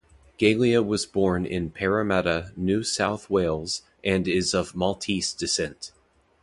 [0.39, 5.91] Galea was born in Parramatta, New South Wales, and is of Maltese descent.